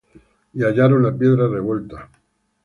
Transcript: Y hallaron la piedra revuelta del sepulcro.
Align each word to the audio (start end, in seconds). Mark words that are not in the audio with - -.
Y 0.53 0.63
hallaron 0.63 1.03
la 1.03 1.15
piedra 1.15 1.47
revuelta 1.47 1.93
del 1.93 2.05
sepulcro. 2.05 2.19